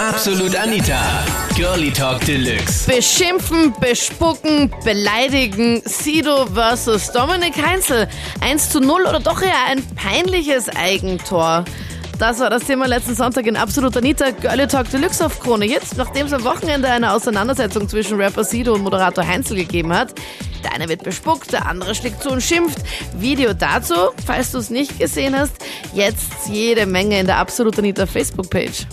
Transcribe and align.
Absolut 0.00 0.56
Anita. 0.56 0.98
Girlie 1.54 1.90
Talk 1.90 2.24
Deluxe. 2.24 2.86
Beschimpfen, 2.86 3.74
bespucken, 3.80 4.72
beleidigen. 4.82 5.82
Sido 5.84 6.46
versus 6.46 7.12
Dominik 7.12 7.62
Heinzel. 7.62 8.08
1 8.40 8.70
zu 8.70 8.80
0 8.80 9.02
oder 9.02 9.20
doch 9.20 9.42
eher 9.42 9.66
ein 9.68 9.84
peinliches 9.96 10.70
Eigentor. 10.70 11.66
Das 12.18 12.40
war 12.40 12.48
das 12.48 12.64
Thema 12.64 12.86
letzten 12.86 13.14
Sonntag 13.14 13.46
in 13.46 13.58
Absolut 13.58 13.94
Anita 13.94 14.30
Girlie 14.30 14.66
Talk 14.66 14.90
Deluxe 14.90 15.26
auf 15.26 15.38
Krone. 15.38 15.66
Jetzt, 15.66 15.98
nachdem 15.98 16.28
es 16.28 16.32
am 16.32 16.44
Wochenende 16.44 16.88
eine 16.88 17.12
Auseinandersetzung 17.12 17.86
zwischen 17.86 18.18
Rapper 18.18 18.44
Sido 18.44 18.72
und 18.72 18.82
Moderator 18.82 19.26
Heinzel 19.26 19.58
gegeben 19.58 19.92
hat. 19.92 20.14
Der 20.64 20.72
eine 20.72 20.88
wird 20.88 21.04
bespuckt, 21.04 21.52
der 21.52 21.66
andere 21.66 21.94
schlägt 21.94 22.22
zu 22.22 22.30
und 22.30 22.42
schimpft. 22.42 22.78
Video 23.18 23.52
dazu, 23.52 23.94
falls 24.26 24.52
du 24.52 24.58
es 24.58 24.70
nicht 24.70 24.98
gesehen 24.98 25.38
hast, 25.38 25.52
jetzt 25.92 26.48
jede 26.50 26.86
Menge 26.86 27.20
in 27.20 27.26
der 27.26 27.36
Absolut 27.36 27.78
Anita 27.78 28.06
Facebook-Page. 28.06 28.86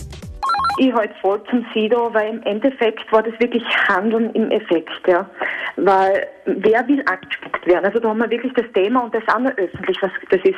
Ich 0.78 0.92
halte 0.92 1.14
voll 1.20 1.42
zum 1.50 1.66
Sido, 1.74 2.14
weil 2.14 2.34
im 2.34 2.42
Endeffekt 2.44 3.10
war 3.12 3.22
das 3.22 3.38
wirklich 3.40 3.64
Handeln 3.88 4.30
im 4.34 4.50
Effekt, 4.50 5.06
ja. 5.06 5.28
Weil 5.76 6.26
wer 6.44 6.86
will 6.86 7.02
angespuckt 7.06 7.66
werden? 7.66 7.84
Also 7.84 7.98
da 7.98 8.10
haben 8.10 8.18
wir 8.18 8.30
wirklich 8.30 8.52
das 8.54 8.66
Thema 8.72 9.02
und 9.02 9.14
das 9.14 9.22
auch 9.26 9.40
noch 9.40 9.56
öffentlich. 9.56 10.00
Was, 10.00 10.10
das 10.30 10.40
ist 10.44 10.54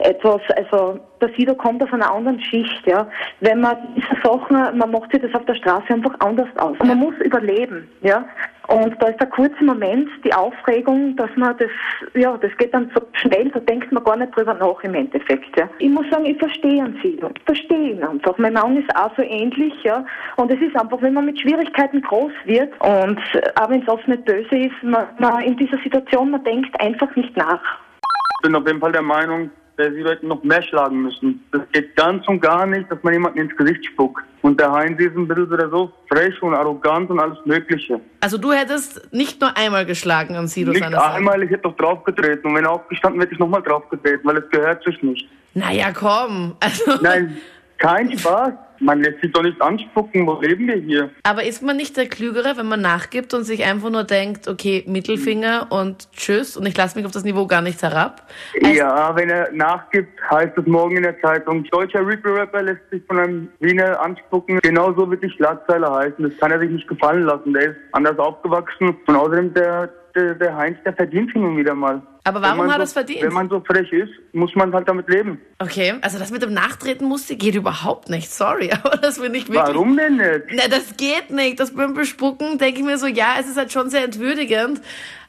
etwas, 0.00 0.40
also 0.56 0.98
der 1.20 1.28
Sido 1.36 1.54
kommt 1.54 1.82
auf 1.82 1.92
einer 1.92 2.12
anderen 2.12 2.40
Schicht, 2.40 2.86
ja. 2.86 3.08
Wenn 3.40 3.60
man 3.60 3.76
diese 3.94 4.20
Sachen, 4.22 4.78
man 4.78 4.90
macht 4.90 5.12
sich 5.12 5.22
das 5.22 5.34
auf 5.34 5.44
der 5.46 5.54
Straße 5.54 5.94
einfach 5.94 6.14
anders 6.18 6.48
aus. 6.56 6.76
Man 6.80 6.98
muss 6.98 7.14
überleben, 7.18 7.88
ja. 8.02 8.24
Und 8.68 9.00
da 9.00 9.08
ist 9.08 9.20
der 9.20 9.28
kurze 9.28 9.62
Moment, 9.62 10.08
die 10.24 10.32
Aufregung, 10.32 11.14
dass 11.16 11.30
man 11.36 11.56
das, 11.58 11.70
ja, 12.14 12.36
das 12.36 12.50
geht 12.58 12.74
dann 12.74 12.90
so 12.94 13.02
schnell, 13.12 13.48
da 13.50 13.60
denkt 13.60 13.92
man 13.92 14.02
gar 14.02 14.16
nicht 14.16 14.34
drüber 14.36 14.54
nach 14.54 14.82
im 14.82 14.94
Endeffekt. 14.94 15.56
Ja. 15.56 15.68
Ich 15.78 15.88
muss 15.88 16.08
sagen, 16.10 16.26
ich 16.26 16.38
verstehe 16.38 16.84
ihn 16.84 16.98
Sido. 17.02 17.30
Ich 17.36 17.42
verstehe 17.44 17.90
ihn 17.90 18.02
einfach. 18.02 18.36
Mein 18.38 18.54
Mann 18.54 18.76
ist 18.76 18.94
auch 18.96 19.14
so 19.16 19.22
ähnlich, 19.22 19.72
ja. 19.84 20.04
Und 20.36 20.50
es 20.52 20.60
ist 20.60 20.76
einfach, 20.76 21.00
wenn 21.00 21.14
man 21.14 21.26
mit 21.26 21.40
Schwierigkeiten 21.40 22.00
groß 22.02 22.32
wird 22.44 22.72
und 22.80 23.20
auch 23.60 23.70
wenn 23.70 23.82
es 23.82 23.88
oft 23.88 24.06
nicht 24.08 24.24
böse 24.24 24.56
ist, 24.56 24.82
man, 24.82 25.06
man 25.18 25.42
in 25.42 25.56
dieser 25.56 25.78
Situation, 25.78 26.30
man 26.30 26.42
denkt 26.44 26.80
einfach 26.80 27.14
nicht 27.16 27.36
nach. 27.36 27.60
Ich 28.38 28.42
bin 28.42 28.54
auf 28.54 28.66
jeden 28.66 28.80
Fall 28.80 28.92
der 28.92 29.02
Meinung, 29.02 29.50
dass 29.76 29.88
die 29.92 30.00
Leute 30.00 30.26
noch 30.26 30.42
mehr 30.42 30.62
schlagen 30.62 31.02
müssen. 31.02 31.44
Das 31.52 31.62
geht 31.72 31.94
ganz 31.96 32.26
und 32.28 32.40
gar 32.40 32.66
nicht, 32.66 32.90
dass 32.90 33.02
man 33.02 33.12
jemanden 33.12 33.40
ins 33.40 33.56
Gesicht 33.56 33.84
spuckt. 33.86 34.22
Und 34.42 34.58
der 34.58 34.72
Heinz 34.72 34.98
ist 35.00 35.16
ein 35.16 35.28
bisschen 35.28 35.50
wieder 35.50 35.68
so 35.68 35.92
frech 36.08 36.40
und 36.42 36.54
arrogant 36.54 37.10
und 37.10 37.20
alles 37.20 37.38
Mögliche. 37.44 38.00
Also 38.20 38.38
du 38.38 38.52
hättest 38.52 39.12
nicht 39.12 39.40
nur 39.40 39.56
einmal 39.56 39.84
geschlagen 39.84 40.36
an 40.36 40.46
Sido 40.46 40.72
Nicht 40.72 40.82
einmal, 40.82 41.42
ich 41.42 41.50
hätte 41.50 41.62
doch 41.62 41.76
draufgetreten. 41.76 42.50
Und 42.50 42.56
wenn 42.56 42.64
er 42.64 42.72
aufgestanden 42.72 43.20
wäre, 43.20 43.26
hätte 43.26 43.34
ich 43.34 43.40
nochmal 43.40 43.62
draufgetreten, 43.62 44.20
weil 44.24 44.38
es 44.38 44.48
gehört 44.50 44.82
sich 44.84 45.02
nicht. 45.02 45.28
Naja, 45.54 45.92
komm. 45.92 46.56
Also, 46.60 46.92
Nein, 47.02 47.36
kein 47.78 48.16
Spaß. 48.18 48.52
Man 48.80 49.02
lässt 49.02 49.20
sich 49.22 49.32
doch 49.32 49.42
nicht 49.42 49.60
anspucken. 49.60 50.26
Wo 50.26 50.40
leben 50.40 50.66
wir 50.66 50.76
hier? 50.76 51.10
aber 51.22 51.44
ist 51.44 51.62
man 51.62 51.76
nicht 51.76 51.96
der 51.96 52.06
Klügere, 52.08 52.56
wenn 52.56 52.66
man 52.66 52.80
nachgibt 52.80 53.34
und 53.34 53.44
sich 53.44 53.64
einfach 53.64 53.90
nur 53.90 54.04
denkt, 54.04 54.48
okay, 54.48 54.84
Mittelfinger 54.86 55.66
und 55.70 56.10
tschüss 56.12 56.56
und 56.56 56.66
ich 56.66 56.76
lasse 56.76 56.96
mich 56.96 57.06
auf 57.06 57.12
das 57.12 57.24
Niveau 57.24 57.46
gar 57.46 57.62
nicht 57.62 57.82
herab? 57.82 58.22
Also, 58.62 58.74
Ja, 58.74 59.14
wenn 59.16 59.28
er 59.30 59.50
nachgibt, 59.52 60.18
heißt 60.30 60.56
es 60.56 60.66
morgen 60.66 60.96
in 60.96 61.02
der 61.02 61.20
Zeitung, 61.20 61.64
deutscher 61.64 62.06
Reaper-Rapper 62.06 62.62
lässt 62.62 62.90
sich 62.90 63.02
von 63.06 63.18
einem 63.18 63.48
Wiener 63.60 64.00
anspucken. 64.00 64.58
Genauso 64.62 65.10
wird 65.10 65.22
die 65.22 65.30
Schlagzeile 65.30 65.90
heißen. 65.92 66.22
Das 66.22 66.36
kann 66.38 66.50
er 66.52 66.58
sich 66.60 66.70
nicht 66.70 66.88
gefallen 66.88 67.22
lassen. 67.22 67.52
Der 67.52 67.70
ist 67.70 67.76
anders 67.92 68.18
aufgewachsen. 68.18 68.96
Und 69.06 69.14
außerdem, 69.16 69.54
der, 69.54 69.90
der, 70.14 70.34
der 70.34 70.56
Heinz, 70.56 70.78
der 70.84 70.92
verdient 70.94 71.32
hin 71.32 71.44
und 71.44 71.56
wieder 71.56 71.74
mal. 71.74 72.02
Aber 72.24 72.42
warum 72.42 72.66
hat 72.66 72.72
so, 72.74 72.80
er 72.80 72.82
es 72.84 72.92
verdient? 72.92 73.22
Wenn 73.22 73.32
man 73.32 73.48
so 73.48 73.60
frech 73.60 73.92
ist, 73.92 74.10
muss 74.32 74.52
man 74.56 74.72
halt 74.74 74.88
damit 74.88 75.08
leben. 75.08 75.40
Okay, 75.60 75.94
also 76.02 76.18
das 76.18 76.32
mit 76.32 76.42
dem 76.42 76.52
Nachtreten 76.52 77.06
musste 77.06 77.36
geht 77.36 77.54
überhaupt 77.54 78.10
nicht, 78.10 78.32
sorry, 78.32 78.65
aber 78.82 78.96
das 78.96 79.18
finde 79.18 79.38
ich 79.38 79.48
wirklich... 79.48 79.74
Warum 79.74 79.96
denn 79.96 80.16
nicht? 80.16 80.42
Na, 80.52 80.68
das 80.68 80.96
geht 80.96 81.30
nicht. 81.30 81.60
Das 81.60 81.72
beim 81.72 81.94
Bespucken 81.94 82.58
denke 82.58 82.80
ich 82.80 82.86
mir 82.86 82.98
so, 82.98 83.06
ja, 83.06 83.34
es 83.40 83.48
ist 83.48 83.56
halt 83.56 83.72
schon 83.72 83.90
sehr 83.90 84.04
entwürdigend. 84.04 84.80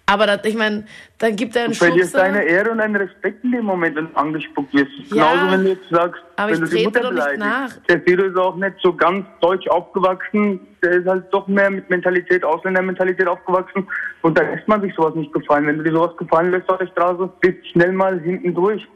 Aber 0.10 0.26
das, 0.26 0.40
ich 0.46 0.56
meine, 0.56 0.86
dann 1.18 1.36
gibt 1.36 1.54
er 1.58 1.64
einen 1.66 1.74
Du 1.74 1.80
verlierst 1.80 2.12
Schubser. 2.12 2.20
deine 2.20 2.44
Ehre 2.44 2.72
und 2.72 2.78
deinen 2.78 2.96
Respekt 2.96 3.44
in 3.44 3.52
dem 3.52 3.66
Moment, 3.66 3.98
wenn 3.98 4.08
du 4.10 4.16
angespuckt 4.18 4.74
wirst. 4.74 4.90
Ja, 5.14 5.34
Genauso, 5.34 5.52
wenn 5.52 5.64
du 5.66 5.70
jetzt 5.72 5.90
sagst, 5.90 6.22
aber 6.38 6.52
wenn 6.54 6.64
ich 6.64 6.70
du 6.70 6.76
die 6.78 6.84
Mutter 6.86 7.10
beleidigst. 7.10 7.40
nach. 7.40 7.74
Der 7.90 8.02
Sido 8.06 8.24
ist 8.24 8.38
auch 8.38 8.56
nicht 8.56 8.76
so 8.82 8.94
ganz 8.94 9.26
deutsch 9.42 9.68
aufgewachsen. 9.68 10.62
Der 10.82 10.92
ist 10.92 11.08
halt 11.08 11.26
doch 11.32 11.46
mehr 11.50 11.70
mit 11.70 11.90
Mentalität, 11.90 12.46
Ausländermentalität 12.46 13.28
aufgewachsen. 13.28 13.86
Und 14.22 14.38
da 14.38 14.44
lässt 14.44 14.66
man 14.70 14.80
sich 14.82 14.94
sowas 14.96 15.14
nicht 15.14 15.34
gefallen. 15.34 15.68
Wenn 15.68 15.80
du 15.80 15.84
dir 15.84 15.92
sowas 15.92 16.16
gefallen 16.16 16.52
lässt 16.52 16.70
auf 16.70 16.78
der 16.78 16.88
Straße, 16.88 17.30
bist 17.42 17.68
schnell 17.74 17.92
mal 17.92 18.18
hinten 18.22 18.54
durch. 18.56 18.88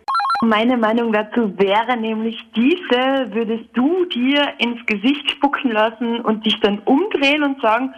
Meine 0.44 0.75
Meinung 0.75 1.13
dazu 1.13 1.53
wäre 1.59 1.96
nämlich 1.97 2.35
diese, 2.56 3.31
würdest 3.31 3.66
du 3.74 4.06
dir 4.06 4.53
ins 4.57 4.84
Gesicht 4.88 5.29
spucken 5.29 5.72
lassen 5.72 6.19
und 6.22 6.44
dich 6.44 6.59
dann 6.62 6.79
umdrehen 6.85 7.44
und 7.44 7.62
sagen, 7.62 7.94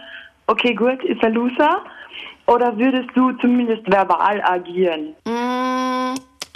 okay, 0.46 0.74
gut, 0.74 1.02
ist 1.04 1.22
er 1.22 1.30
Loser? 1.30 1.82
Oder 2.46 2.76
würdest 2.76 3.08
du 3.14 3.32
zumindest 3.38 3.90
verbal 3.90 4.42
agieren? 4.44 5.14
Mm, 5.26 5.63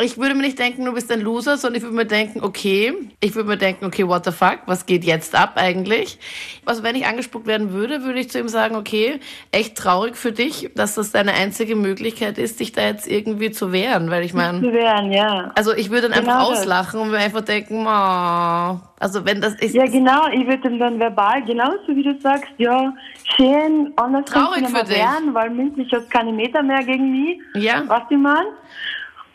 Ich 0.00 0.16
würde 0.16 0.36
mir 0.36 0.42
nicht 0.42 0.60
denken, 0.60 0.84
du 0.84 0.92
bist 0.92 1.10
ein 1.10 1.20
Loser, 1.20 1.56
sondern 1.56 1.78
ich 1.78 1.82
würde 1.82 1.96
mir 1.96 2.06
denken, 2.06 2.40
okay, 2.44 2.92
ich 3.20 3.34
würde 3.34 3.48
mir 3.48 3.56
denken, 3.56 3.84
okay, 3.84 4.06
what 4.06 4.24
the 4.24 4.30
fuck, 4.30 4.60
was 4.66 4.86
geht 4.86 5.02
jetzt 5.02 5.34
ab 5.34 5.54
eigentlich? 5.56 6.20
Also 6.64 6.84
wenn 6.84 6.94
ich 6.94 7.04
angespuckt 7.06 7.48
werden 7.48 7.72
würde, 7.72 8.04
würde 8.04 8.20
ich 8.20 8.30
zu 8.30 8.38
ihm 8.38 8.46
sagen, 8.48 8.76
okay, 8.76 9.18
echt 9.50 9.76
traurig 9.76 10.16
für 10.16 10.30
dich, 10.30 10.70
dass 10.76 10.94
das 10.94 11.10
deine 11.10 11.32
einzige 11.32 11.74
Möglichkeit 11.74 12.38
ist, 12.38 12.60
dich 12.60 12.70
da 12.70 12.82
jetzt 12.82 13.08
irgendwie 13.08 13.50
zu 13.50 13.72
wehren, 13.72 14.08
weil 14.08 14.22
ich 14.22 14.34
meine, 14.34 14.60
Zu 14.60 14.72
wehren, 14.72 15.10
ja. 15.10 15.50
also 15.56 15.74
ich 15.74 15.90
würde 15.90 16.08
dann 16.08 16.20
Genau 16.20 16.32
einfach 16.38 16.50
das. 16.50 16.60
auslachen 16.60 17.00
und 17.00 17.10
mir 17.10 17.18
einfach 17.18 17.40
denken, 17.40 17.84
oh, 17.84 18.80
also 19.00 19.24
wenn 19.24 19.40
das 19.40 19.54
ist, 19.56 19.74
Ja, 19.74 19.84
genau, 19.86 20.28
ich 20.28 20.46
würde 20.46 20.68
ihm 20.68 20.78
dann 20.78 21.00
verbal, 21.00 21.42
genauso 21.44 21.88
wie 21.88 22.04
du 22.04 22.16
sagst, 22.20 22.52
ja, 22.58 22.92
schön, 23.36 23.92
anders 23.96 24.26
Traurig 24.26 24.60
mehr 24.60 24.70
für 24.70 24.84
dich. 24.86 24.96
wehren, 24.96 25.34
weil 25.34 25.50
mündlich 25.50 25.92
hast 25.92 26.08
keine 26.08 26.30
Meter 26.32 26.62
mehr 26.62 26.84
gegen 26.84 27.10
mich. 27.10 27.38
Ja. 27.56 27.82
Was 27.88 28.02
ich 28.10 28.16
mein? 28.16 28.44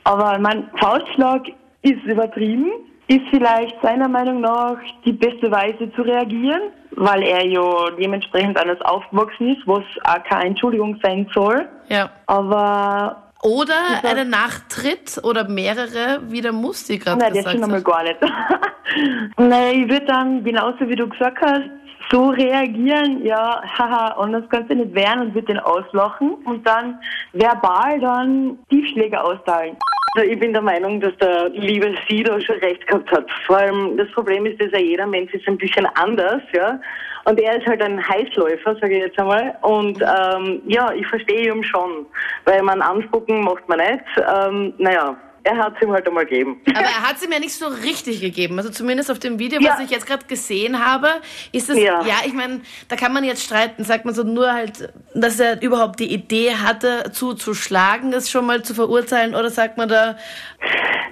Aber 0.03 0.37
mein 0.39 0.69
Faustschlag 0.79 1.47
ist 1.81 2.03
übertrieben, 2.03 2.71
ist 3.07 3.21
vielleicht 3.29 3.75
seiner 3.81 4.07
Meinung 4.07 4.41
nach 4.41 4.77
die 5.05 5.11
beste 5.11 5.51
Weise 5.51 5.91
zu 5.93 6.01
reagieren, 6.01 6.61
weil 6.91 7.23
er 7.23 7.45
ja 7.45 7.89
dementsprechend 7.99 8.57
anders 8.57 8.79
aufgewachsen 8.81 9.49
ist, 9.49 9.61
was 9.65 9.83
auch 10.05 10.23
keine 10.23 10.45
Entschuldigung 10.45 10.97
sein 11.03 11.29
soll. 11.33 11.67
ja. 11.89 12.09
Aber 12.27 13.23
Oder 13.43 13.75
einen 14.03 14.29
Nachtritt 14.29 15.19
oder 15.23 15.47
mehrere, 15.49 16.21
wie 16.29 16.39
der 16.39 16.53
Musti 16.53 16.97
gerade 16.97 17.19
Nein, 17.19 17.33
das 17.33 17.43
gesagt 17.43 17.55
schon 17.55 17.63
einmal 17.63 17.79
hat. 17.79 17.85
gar 17.85 18.03
nicht. 18.03 18.19
Nein, 19.37 19.81
ich 19.83 19.89
würde 19.89 20.05
dann, 20.05 20.43
genauso 20.43 20.87
wie 20.87 20.95
du 20.95 21.07
gesagt 21.09 21.39
hast, 21.41 21.69
so 22.09 22.29
reagieren, 22.29 23.25
ja, 23.25 23.61
haha, 23.77 24.15
anders 24.19 24.43
kannst 24.49 24.69
du 24.69 24.75
nicht 24.75 24.93
wehren 24.93 25.19
und 25.21 25.33
würde 25.33 25.47
den 25.47 25.59
auslachen 25.59 26.35
und 26.45 26.65
dann 26.67 26.99
verbal 27.33 27.99
dann 27.99 28.59
Tiefschläge 28.69 29.21
austeilen. 29.21 29.77
Ich 30.21 30.39
bin 30.39 30.53
der 30.53 30.61
Meinung, 30.61 31.01
dass 31.01 31.17
der 31.17 31.49
liebe 31.49 31.95
Sido 32.07 32.39
schon 32.39 32.57
recht 32.57 32.85
gehabt 32.85 33.11
hat. 33.11 33.25
Vor 33.47 33.57
allem 33.57 33.97
das 33.97 34.09
Problem 34.11 34.45
ist, 34.45 34.61
dass 34.61 34.71
ja 34.71 34.77
jeder 34.77 35.07
Mensch 35.07 35.33
ist 35.33 35.47
ein 35.47 35.57
bisschen 35.57 35.87
anders, 35.95 36.41
ja. 36.53 36.79
Und 37.25 37.39
er 37.39 37.57
ist 37.57 37.65
halt 37.65 37.81
ein 37.81 38.07
Heißläufer, 38.07 38.75
sage 38.75 38.97
ich 38.97 39.03
jetzt 39.05 39.17
einmal. 39.17 39.57
Und 39.61 39.99
ähm, 40.01 40.61
ja, 40.67 40.93
ich 40.93 41.07
verstehe 41.07 41.51
ihn 41.51 41.63
schon, 41.63 42.05
weil 42.45 42.61
man 42.61 42.81
anspucken 42.81 43.41
macht 43.41 43.67
man 43.67 43.79
nicht. 43.79 44.03
Ähm, 44.17 44.73
naja, 44.77 45.17
er 45.45 45.57
hat 45.57 45.75
es 45.75 45.81
ihm 45.81 45.91
halt 45.91 46.07
einmal 46.07 46.25
gegeben. 46.25 46.61
Aber 46.69 46.79
er 46.85 47.01
hat 47.09 47.19
sie 47.19 47.27
mir 47.27 47.39
nicht 47.39 47.53
so 47.53 47.67
richtig 47.67 48.21
gegeben. 48.21 48.57
Also 48.57 48.69
zumindest 48.69 49.11
auf 49.11 49.19
dem 49.19 49.39
Video, 49.39 49.59
Ja. 49.61 49.71
was 49.73 49.79
ich 49.81 49.89
jetzt 49.89 50.05
gerade 50.07 50.25
gesehen 50.25 50.83
habe, 50.85 51.09
ist 51.51 51.69
es, 51.69 51.77
ja, 51.77 52.01
Ja. 52.05 52.15
ich 52.25 52.33
meine, 52.33 52.61
da 52.87 52.95
kann 52.95 53.13
man 53.13 53.23
jetzt 53.23 53.43
streiten, 53.43 53.83
sagt 53.83 54.05
man 54.05 54.13
so 54.13 54.23
nur 54.23 54.51
halt, 54.53 54.93
dass 55.13 55.39
er 55.39 55.61
überhaupt 55.61 55.99
die 55.99 56.13
Idee 56.13 56.55
hatte, 56.55 57.11
zuzuschlagen, 57.11 58.11
das 58.11 58.29
schon 58.31 58.45
mal 58.45 58.63
zu 58.63 58.73
verurteilen, 58.73 59.35
oder 59.35 59.49
sagt 59.49 59.77
man 59.77 59.89
da, 59.89 60.17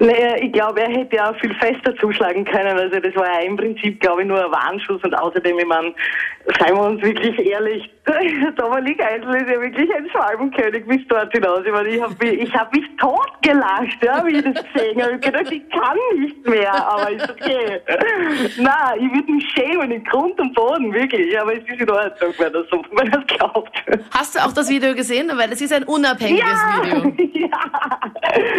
Naja, 0.02 0.36
ich 0.42 0.52
glaube, 0.52 0.82
er 0.82 0.90
hätte 0.90 1.16
ja 1.16 1.30
auch 1.30 1.36
viel 1.40 1.54
fester 1.54 1.96
zuschlagen 1.98 2.44
können. 2.44 2.76
Also 2.76 3.00
das 3.00 3.16
war 3.16 3.28
ja 3.28 3.46
im 3.46 3.56
Prinzip, 3.56 4.00
glaube 4.00 4.24
ich, 4.24 4.28
nur 4.28 4.44
ein 4.44 4.52
Warnschuss. 4.52 5.00
Und 5.04 5.14
außerdem, 5.14 5.60
ich 5.60 5.66
meine, 5.68 5.94
seien 6.60 6.76
wir 6.76 6.82
uns 6.82 7.04
wirklich 7.04 7.38
ehrlich, 7.46 7.88
Dominik 8.58 9.00
Eisel 9.04 9.36
ist 9.36 9.50
ja 9.50 9.62
wirklich 9.62 9.94
ein 9.94 10.10
Schwalbenkönig 10.10 10.88
bis 10.88 11.08
dort 11.08 11.32
hinaus. 11.32 11.60
Ich 11.64 11.72
meine, 11.72 11.90
ich 11.90 12.02
habe 12.02 12.16
mich, 12.20 12.42
ich 12.42 12.54
hab 12.56 12.76
mich 12.76 12.84
totgelacht, 13.00 14.04
ja, 14.04 14.26
wie 14.26 14.38
ich 14.38 14.44
das 14.44 14.66
gesehen 14.74 15.04
habe. 15.04 15.12
Ich 15.12 15.14
hab 15.14 15.22
gedacht, 15.22 15.52
ich 15.52 15.70
kann 15.70 15.98
nicht 16.18 16.48
mehr, 16.48 16.74
aber 16.74 17.12
ist 17.12 17.30
okay. 17.30 17.80
Nein, 18.58 19.00
ich 19.00 19.14
würde 19.14 19.32
mich 19.32 19.48
schämen 19.52 19.92
in 19.92 20.04
Grund 20.06 20.40
und 20.40 20.54
Boden, 20.56 20.92
wirklich. 20.92 21.40
Aber 21.40 21.54
es 21.54 21.64
ist 21.64 21.80
in 21.80 21.90
Ordnung, 21.92 22.34
wenn 22.40 22.54
er 22.56 22.64
so, 22.72 22.84
wenn 22.94 23.08
es 23.08 23.28
glaubt. 23.28 23.84
hast 24.12 24.36
du 24.36 24.40
auch 24.40 24.54
das 24.54 24.68
Video 24.68 24.96
gesehen? 24.96 25.32
Weil 25.36 25.52
es 25.52 25.62
ist 25.62 25.74
ein 25.74 25.84
unabhängiges 25.84 26.44
Video. 26.44 27.14
ja, 27.34 28.02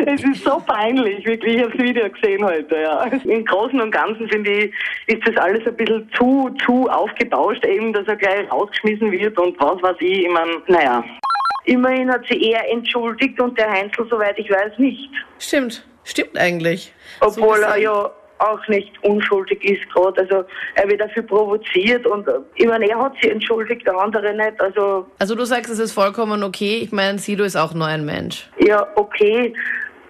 es 0.07 0.23
ist 0.23 0.45
so 0.45 0.63
peinlich, 0.65 1.27
wirklich. 1.33 1.57
Ich 1.57 1.63
habe 1.63 1.73
das 1.77 1.83
Video 1.87 2.09
gesehen 2.11 2.45
heute, 2.45 2.77
ja. 2.81 3.03
Im 3.25 3.45
Großen 3.45 3.81
und 3.81 3.91
Ganzen 3.91 4.29
finde 4.29 4.51
ich, 4.51 4.73
ist 5.07 5.27
das 5.27 5.37
alles 5.37 5.67
ein 5.67 5.77
bisschen 5.77 6.09
zu, 6.17 6.51
zu 6.65 6.89
aufgebauscht, 6.89 7.65
eben, 7.67 7.93
dass 7.93 8.07
er 8.07 8.17
gleich 8.17 8.51
rausgeschmissen 8.51 9.11
wird 9.13 9.39
und 9.39 9.59
was 9.61 9.83
weiß 9.83 9.97
ich. 10.01 10.25
Ich 10.25 10.31
meine, 10.31 10.53
naja. 10.67 11.05
Immerhin 11.65 12.11
hat 12.11 12.23
sie 12.29 12.51
eher 12.51 12.69
entschuldigt 12.73 13.41
und 13.41 13.57
der 13.57 13.71
Heinzel, 13.71 14.07
soweit 14.11 14.37
ich 14.39 14.51
weiß, 14.51 14.79
nicht. 14.79 15.09
Stimmt, 15.39 15.87
stimmt 16.05 16.37
eigentlich. 16.37 16.93
Obwohl 17.21 17.57
So 17.59 17.63
er 17.63 17.69
gesehen. 17.69 17.83
ja 17.85 18.11
auch 18.41 18.67
nicht 18.67 18.91
unschuldig 19.05 19.63
ist 19.65 19.89
gerade. 19.95 20.21
Also 20.23 20.45
er 20.75 20.89
wird 20.91 21.01
dafür 21.01 21.23
provoziert 21.23 22.05
und 22.09 22.27
ich 22.57 22.67
meine, 22.67 22.89
er 22.91 22.99
hat 22.99 23.13
sie 23.23 23.31
entschuldigt, 23.31 23.87
der 23.87 23.97
andere 23.97 24.35
nicht. 24.35 24.61
Also, 24.61 25.07
Also 25.21 25.37
du 25.37 25.45
sagst, 25.45 25.71
es 25.71 25.79
ist 25.79 25.93
vollkommen 25.93 26.43
okay. 26.43 26.81
Ich 26.83 26.91
meine, 26.91 27.19
Sido 27.21 27.45
ist 27.45 27.55
auch 27.55 27.73
nur 27.75 27.87
ein 27.87 28.05
Mensch. 28.05 28.49
ja, 28.59 28.85
okay. 28.97 29.55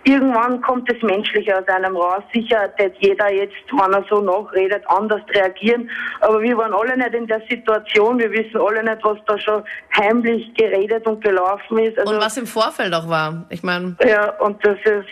Irgendwann 0.05 0.61
kommt 0.63 0.91
das 0.91 1.01
Menschliche 1.03 1.57
aus 1.57 1.69
einem 1.69 1.97
raus. 1.97 2.23
Sicher 2.35 2.73
wird 2.77 2.97
jeder 2.99 3.33
jetzt, 3.33 3.55
wenn 3.71 3.93
er 3.93 4.05
so 4.11 4.21
nachredet, 4.21 4.83
anders 4.89 5.21
reagieren. 5.33 5.89
Aber 6.21 6.41
wir 6.41 6.57
waren 6.57 6.73
alle 6.75 6.97
nicht 6.97 7.15
in 7.15 7.27
der 7.29 7.41
Situation. 7.49 8.19
Wir 8.19 8.31
wissen 8.33 8.61
alle 8.61 8.83
nicht, 8.83 9.05
was 9.05 9.19
da 9.27 9.39
schon 9.39 9.63
heimlich 9.97 10.53
geredet 10.55 11.07
und 11.07 11.23
gelaufen 11.23 11.79
ist. 11.79 11.99
Also, 11.99 12.15
Und 12.15 12.21
was 12.21 12.37
im 12.37 12.47
Vorfeld 12.47 12.93
auch 12.95 13.09
war. 13.09 13.45
Ich 13.51 13.63
meine, 13.63 13.97
ja, 14.05 14.31
und 14.41 14.65
das 14.67 14.77
ist, 14.85 15.09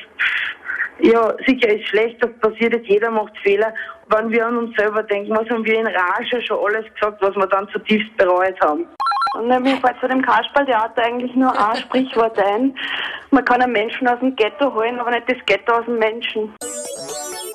ja, 1.03 1.35
sicher 1.47 1.69
ist 1.69 1.87
schlecht, 1.87 2.23
das 2.23 2.33
passiert 2.41 2.75
jetzt, 2.75 2.89
jeder 2.89 3.11
macht 3.13 3.37
Fehler. 3.39 3.73
Wenn 4.09 4.31
wir 4.31 4.45
an 4.45 4.59
uns 4.59 4.77
selber 4.77 5.05
denken, 5.05 5.31
was 5.37 5.49
haben 5.49 5.65
wir 5.65 5.79
in 5.79 5.87
Rage 5.87 6.43
schon 6.43 6.59
alles 6.67 6.85
gesagt, 6.95 7.23
was 7.23 7.37
wir 7.37 7.47
dann 7.47 7.69
zutiefst 7.69 8.17
bereut 8.17 8.61
haben. 8.61 8.87
Und 9.35 9.47
mir 9.47 9.77
fällt 9.77 10.01
zu 10.01 10.09
dem 10.09 10.23
Kasperltheater 10.23 11.03
eigentlich 11.03 11.35
nur 11.37 11.53
ein 11.53 11.77
Sprichwort 11.77 12.37
ein. 12.39 12.75
Man 13.31 13.45
kann 13.45 13.63
einen 13.63 13.73
Menschen 13.73 14.09
aus 14.09 14.19
dem 14.19 14.35
Ghetto 14.35 14.75
holen, 14.75 14.99
aber 14.99 15.13
nicht 15.13 15.31
das 15.31 15.39
Ghetto 15.47 15.73
aus 15.73 15.85
dem 15.85 15.99
Menschen. 15.99 16.53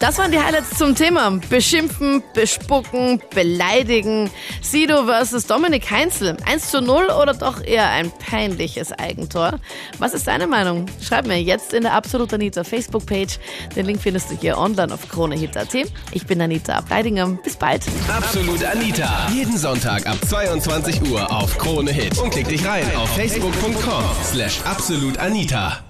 Das 0.06 0.20
waren 0.20 0.32
die 0.32 0.40
Highlights 0.40 0.78
zum 0.78 0.94
Thema. 0.94 1.32
Beschimpfen, 1.50 2.22
bespucken, 2.36 3.20
beleidigen. 3.34 4.30
Sido 4.62 5.06
versus 5.06 5.48
Dominik 5.48 5.90
Heinzel. 5.90 6.38
1 6.46 6.70
zu 6.70 6.80
0 6.80 7.08
oder 7.08 7.34
doch 7.34 7.64
eher 7.64 7.90
ein 7.90 8.12
peinliches 8.12 8.92
Eigentor? 8.92 9.60
Was 9.98 10.14
ist 10.14 10.28
deine 10.28 10.46
Meinung? 10.46 10.86
Schreib 11.02 11.26
mir 11.26 11.42
jetzt 11.42 11.74
in 11.74 11.82
der 11.82 11.94
Absolut 11.94 12.32
Anita 12.36 12.64
Facebook-Page. 12.64 13.40
Den 13.76 13.88
Link 13.88 14.00
findest 14.00 14.30
du 14.30 14.36
hier 14.36 14.60
online 14.60 14.94
auf 14.94 15.10
kronehit.at. 15.10 15.74
Ich 16.12 16.28
bin 16.28 16.40
Anita 16.40 16.76
Ableidinger. 16.76 17.28
Bis 17.44 17.56
bald. 17.56 17.82
Absolut 18.08 18.64
Anita. 18.64 19.28
Jeden 19.34 19.58
Sonntag 19.58 20.06
ab 20.06 20.18
22 20.24 21.02
Uhr 21.10 21.32
auf 21.32 21.58
Krone 21.58 21.92
Hit. 21.92 22.20
Und 22.20 22.30
klick 22.30 22.48
dich 22.48 22.64
rein 22.64 22.86
auf 22.96 23.10
facebook.com 23.16 24.04
slash 24.24 24.62
absolutanita. 24.66 25.85